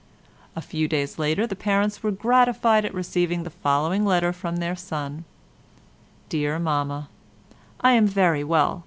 [0.55, 4.75] A few days later the parents were gratified at receiving the following letter from their
[4.75, 5.23] son— "My
[6.27, 8.79] Dear Mamma,—I am very well.